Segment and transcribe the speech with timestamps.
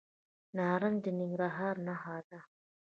[0.55, 2.39] نارنج د ننګرهار نښه ده.